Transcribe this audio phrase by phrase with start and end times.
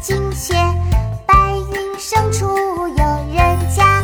[0.00, 0.54] 惊雪，
[1.26, 1.34] 白
[1.72, 2.46] 云深处
[2.88, 4.02] 有人家。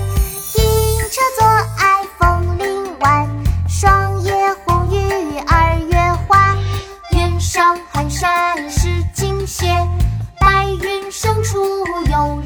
[0.53, 0.63] 停
[1.11, 1.47] 车坐
[1.79, 3.27] 爱枫林晚，
[3.67, 4.31] 霜叶
[4.65, 5.97] 红于二月
[6.29, 6.55] 花。
[7.13, 9.67] 远上寒山石径斜，
[10.39, 11.59] 白云深处
[12.11, 12.46] 有人。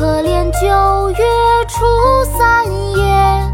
[0.00, 1.16] 可怜九月
[1.68, 1.84] 初
[2.38, 2.64] 三
[2.96, 3.52] 夜，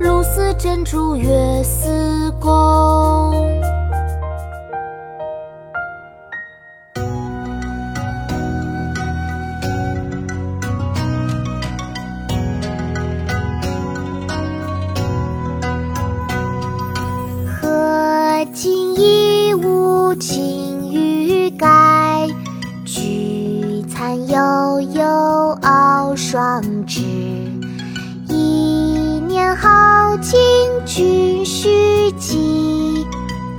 [0.00, 3.32] 露似真珠月似弓。
[17.62, 22.26] 荷尽一无擎雨盖，
[26.28, 27.00] 傲霜枝。
[28.28, 30.38] 一年好景
[30.84, 33.06] 君须记，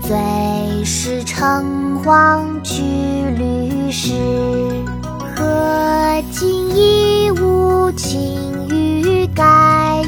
[0.03, 2.83] 最是诚惶惧
[3.35, 4.13] 虑时。
[5.35, 10.03] 荷尽已无擎雨盖，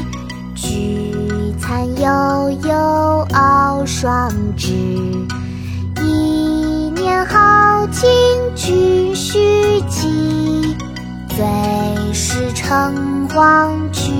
[0.54, 4.72] 菊残犹有傲霜枝。
[6.00, 8.08] 一年好景
[12.72, 14.12] 橙黄橘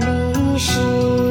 [0.00, 1.29] 绿时。